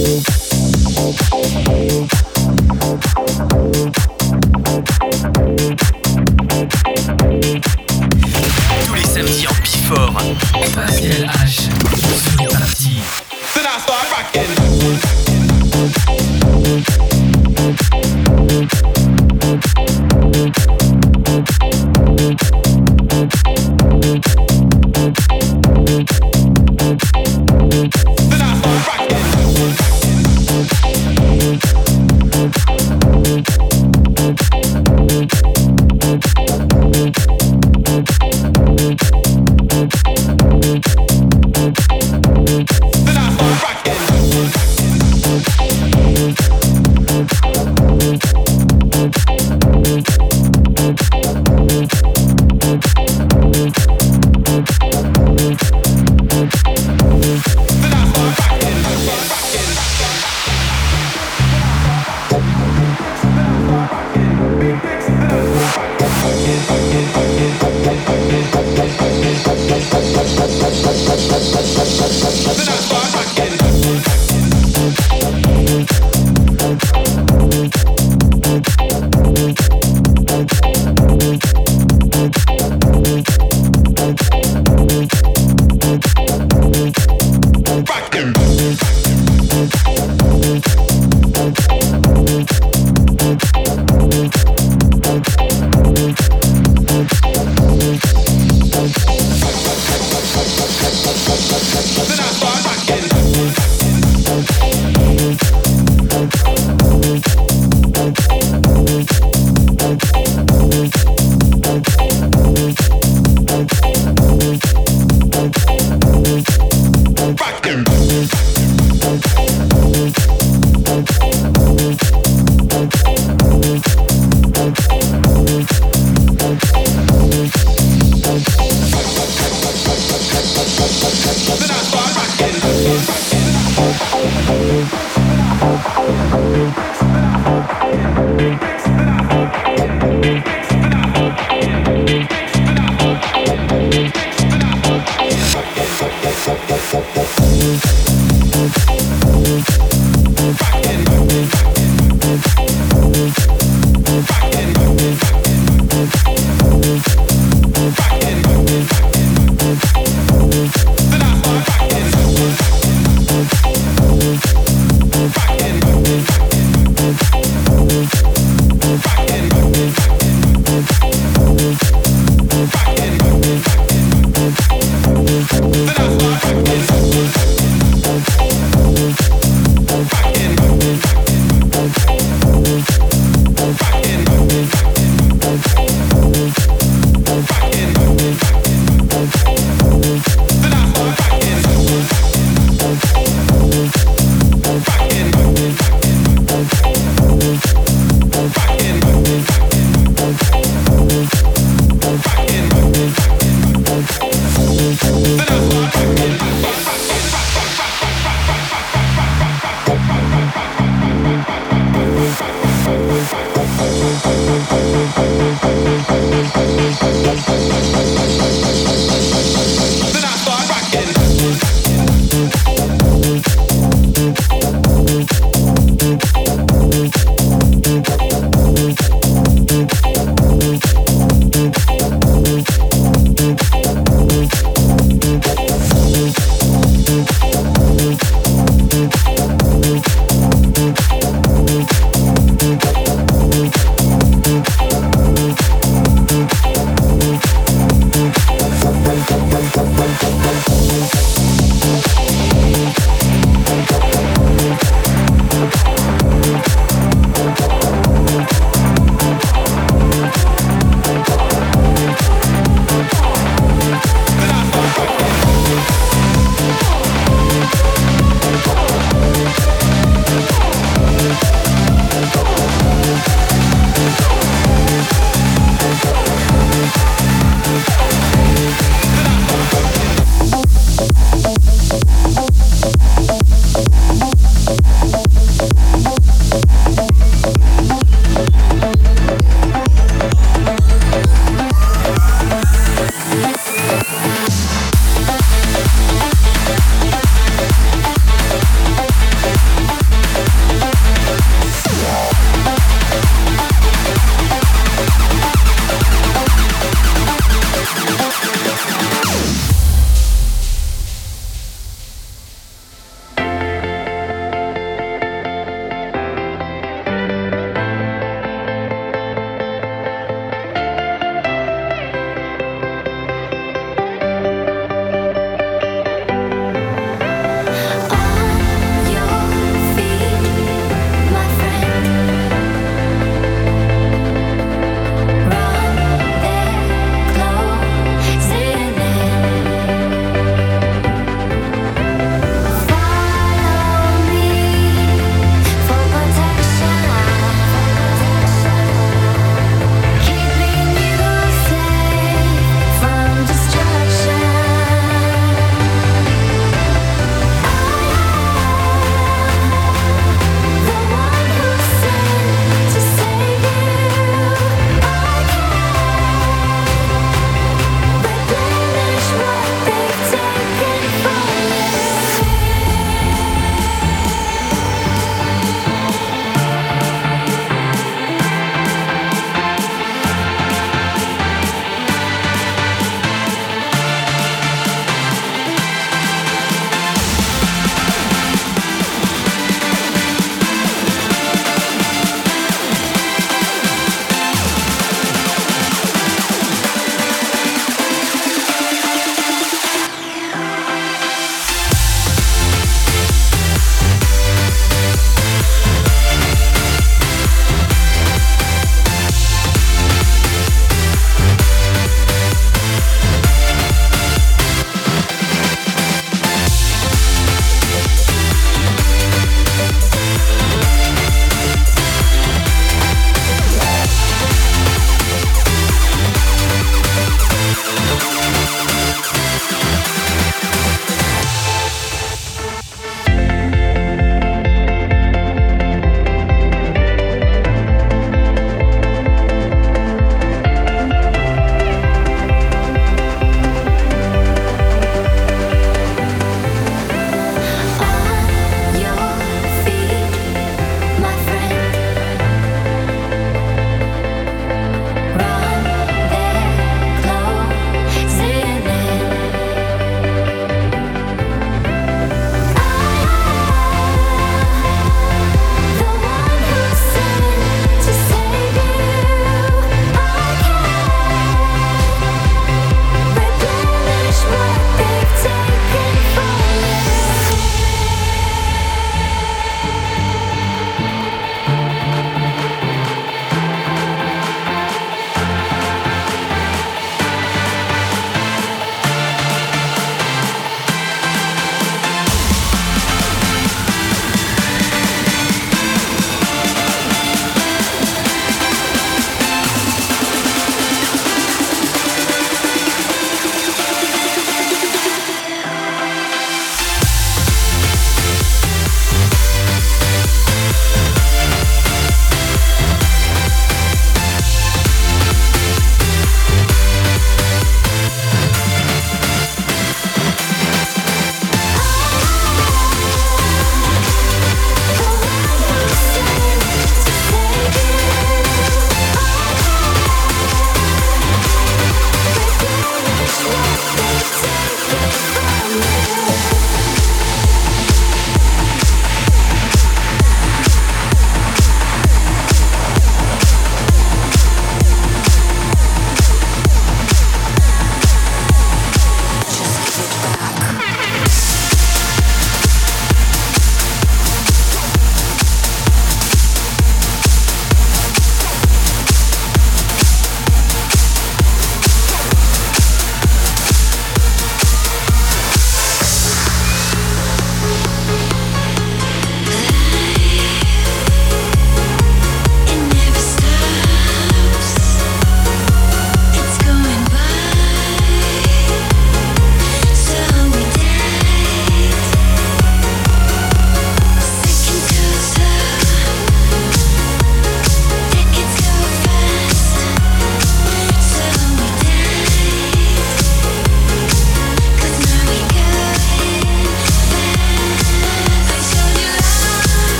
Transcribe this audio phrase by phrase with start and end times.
[0.00, 0.29] Gold.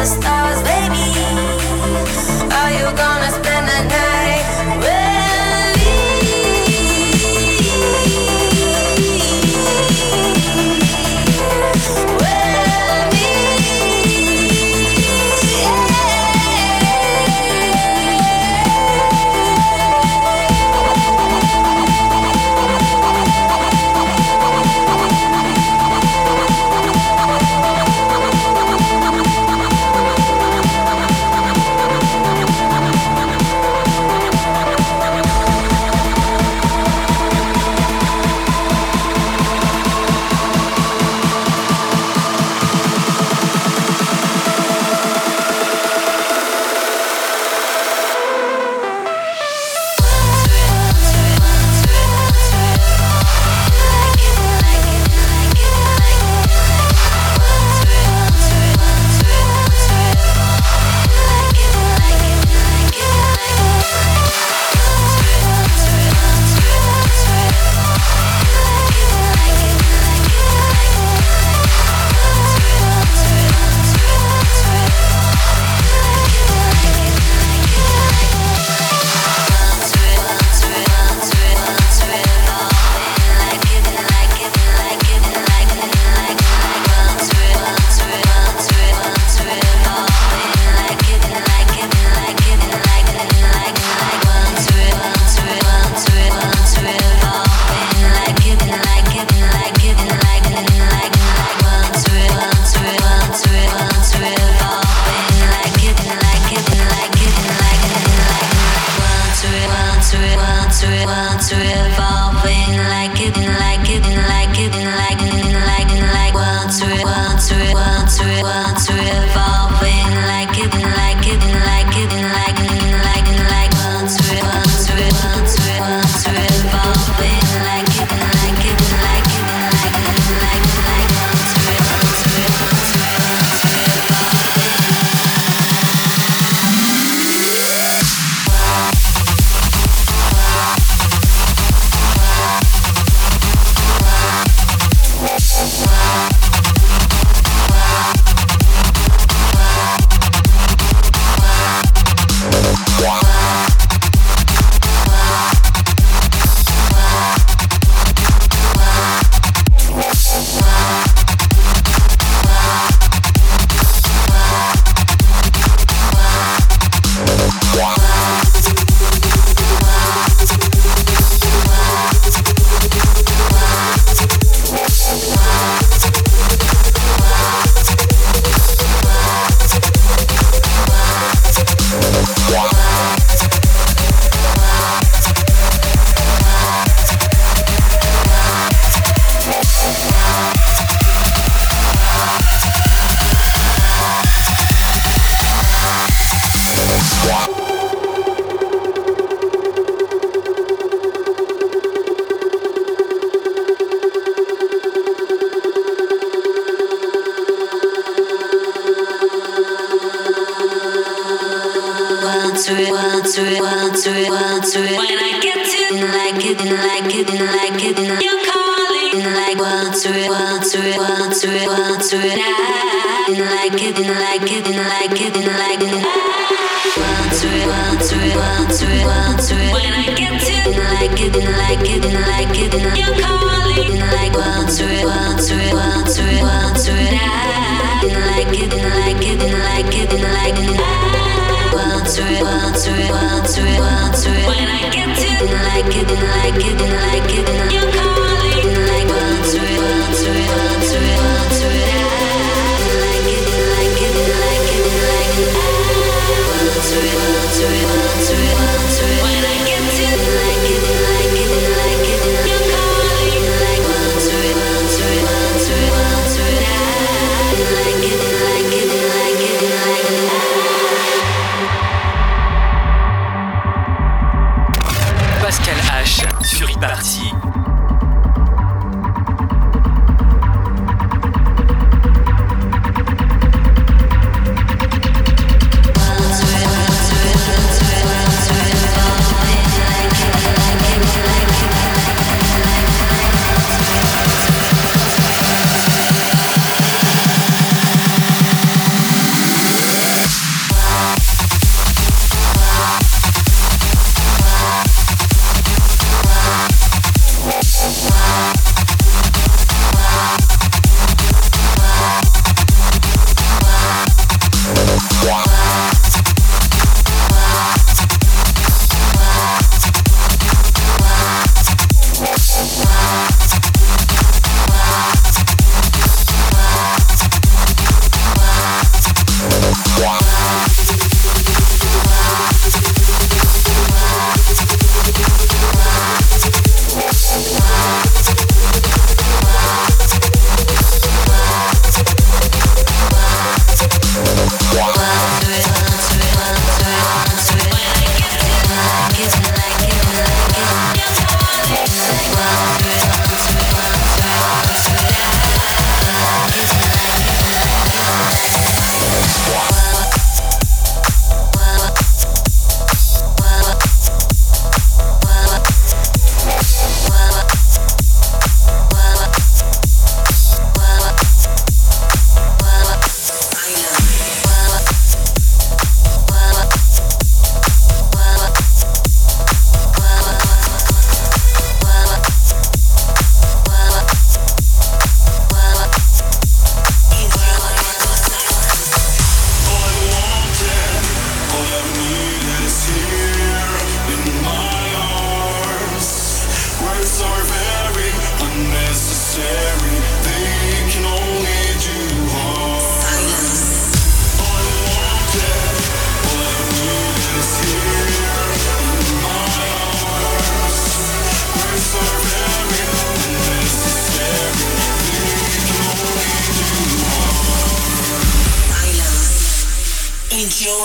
[0.00, 1.04] the stars, baby.
[2.58, 5.09] Are you gonna spend the night?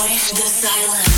[0.07, 1.14] The silence.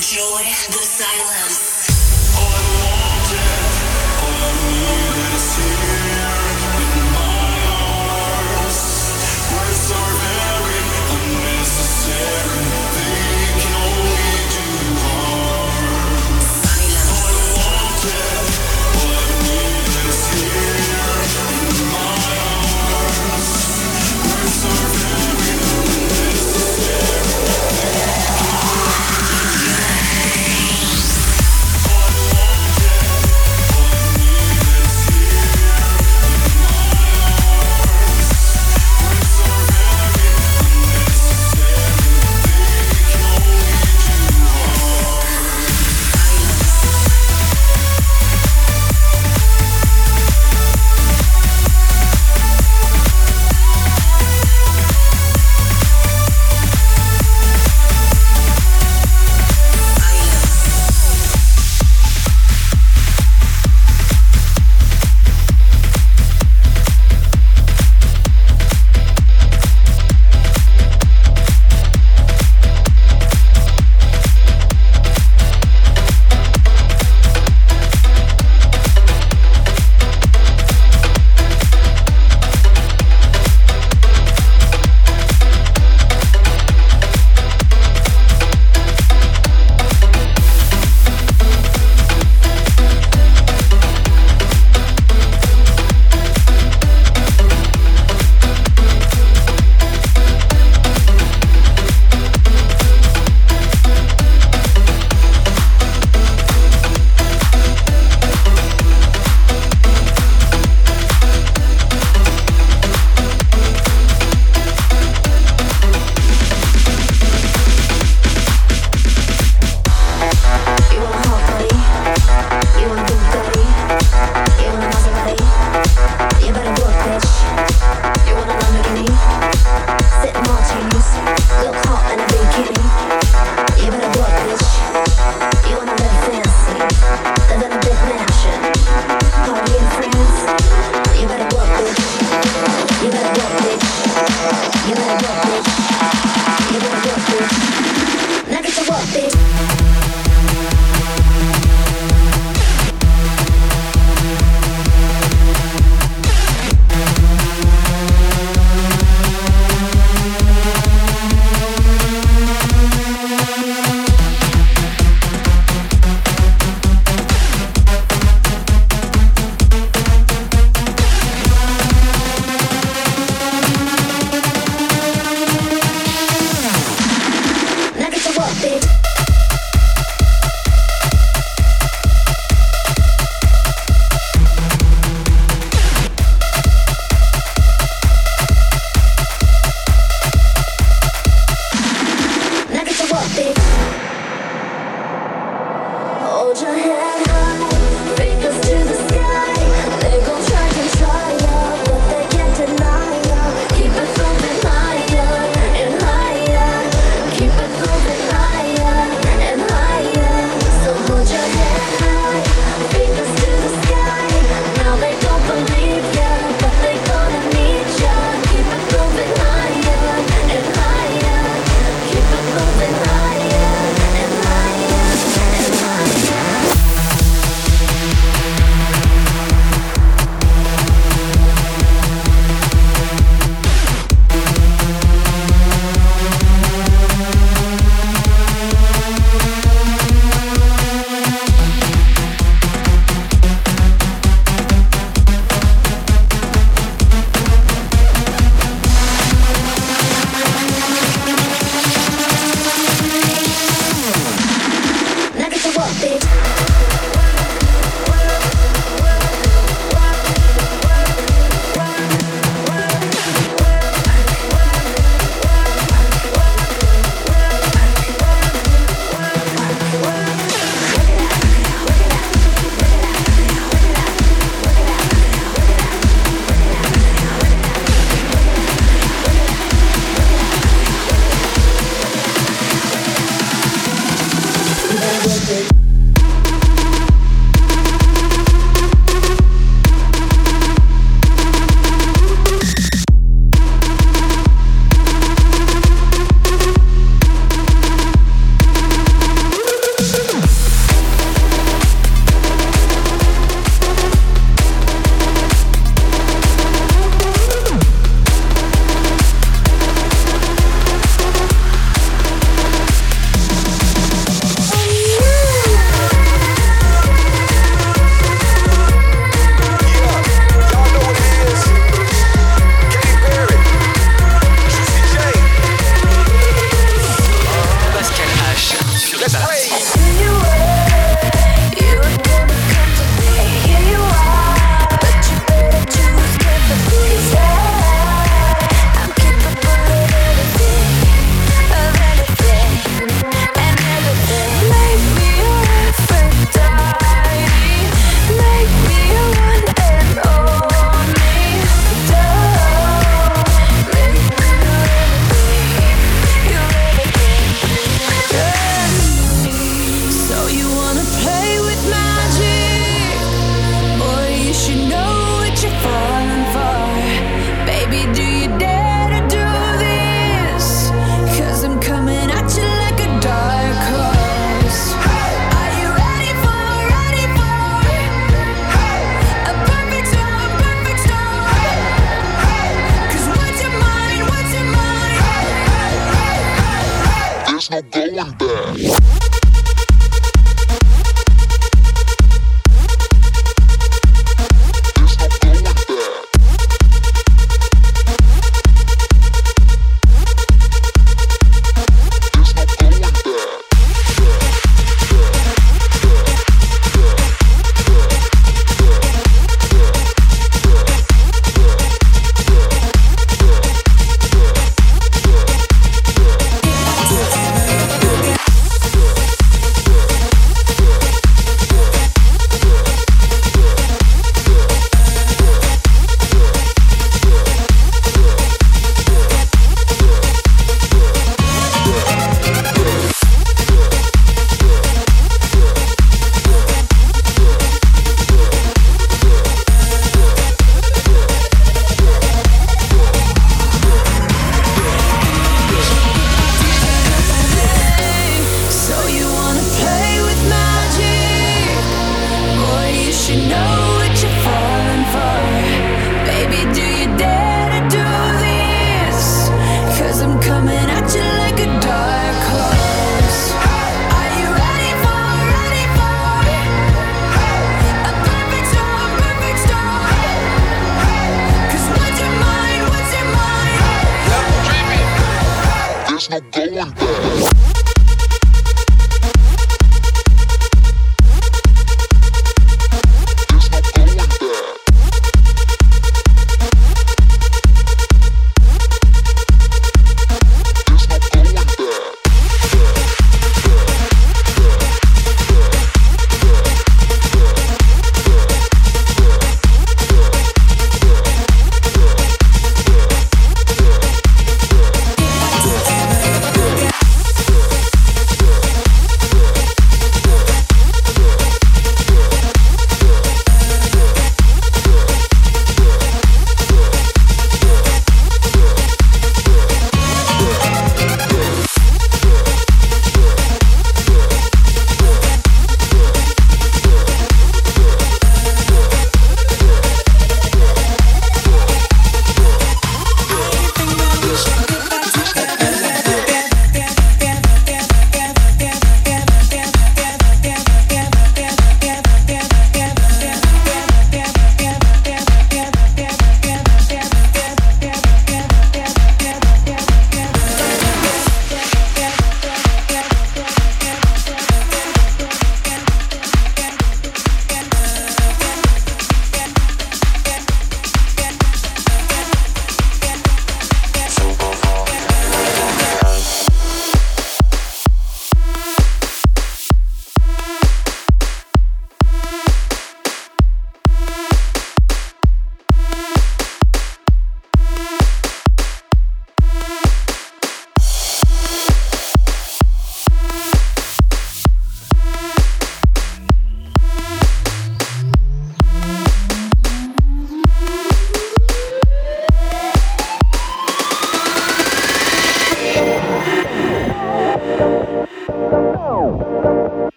[0.00, 1.69] Enjoy the silence.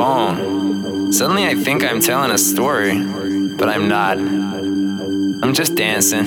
[0.00, 1.12] Phone.
[1.12, 2.92] Suddenly I think I'm telling a story,
[3.58, 4.16] but I'm not.
[4.16, 6.26] I'm just dancing.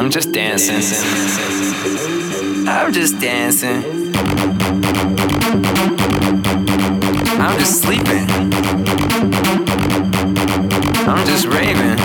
[0.00, 0.82] I'm just dancing.
[2.66, 3.82] I'm just dancing.
[7.44, 8.26] I'm just sleeping.
[11.06, 11.98] I'm just raving.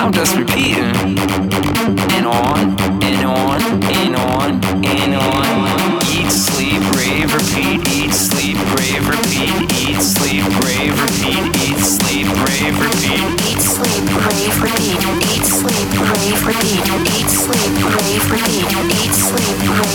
[0.00, 1.29] I'm just repeating.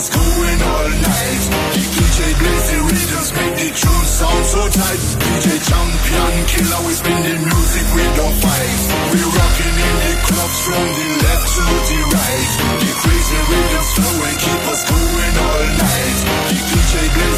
[0.00, 1.44] us going all night.
[1.76, 5.02] DJ the rhythms, make the tune sound so tight.
[5.20, 8.80] DJ champion killer, we spin the music, we don't fight.
[9.12, 12.50] We rockin' in the clubs from the left to the right.
[12.80, 16.18] The crazy rhythms flow and keep us going all night.
[16.48, 16.92] DJ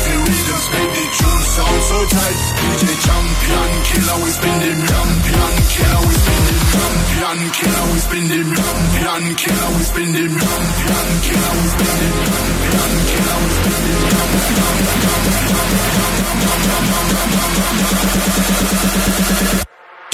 [0.07, 2.41] the rhythms, make tune sound so tight.
[2.81, 8.25] DJ champion killer, we spin the champion killer, we spin the champion killer, we spin
[8.29, 13.77] the champion killer, we spin the champion killer, we spin the champion killer, we spin
[13.87, 14.03] the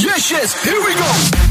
[0.00, 1.47] Yes, yes, here we go.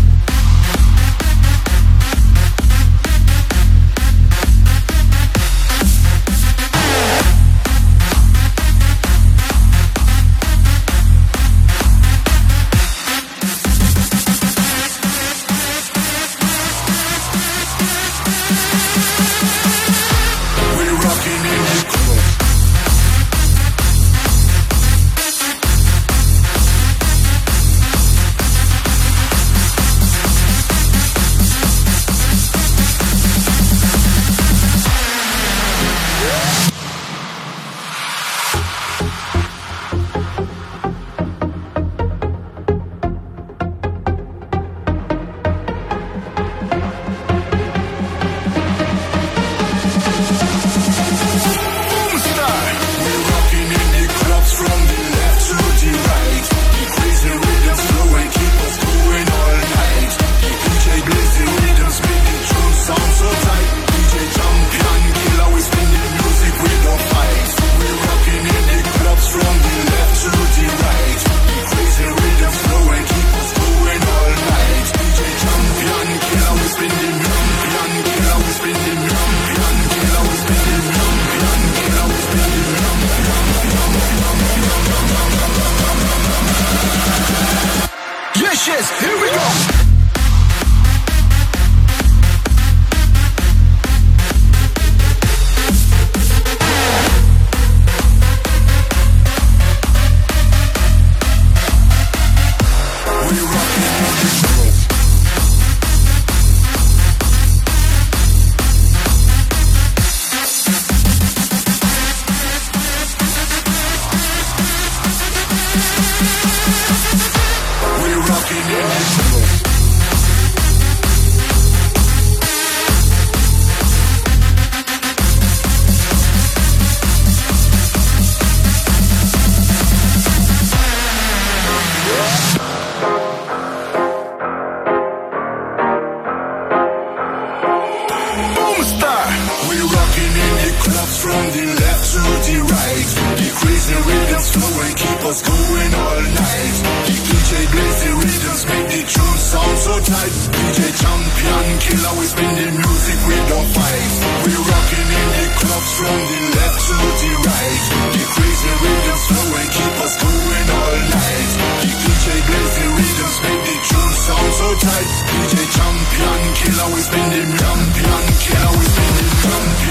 [150.08, 150.36] Tight.
[150.56, 154.14] DJ champion killer, we spin the music, we don't fight.
[154.48, 157.84] We rocking in the clubs from the left to the right.
[158.16, 161.52] The crazy rhythms flow and keep us going all night.
[161.84, 165.14] The DJ the rhythms, make the tune sound so tight.
[165.28, 168.67] DJ champion killer, we spin the champion killer,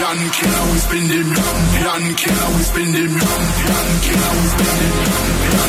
[0.07, 2.63] killer, we champion killer, we champion killer, we
[3.67, 5.67] champion killer, we the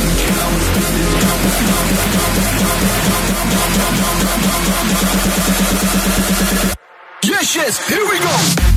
[7.23, 8.76] Yes, yes, here we go.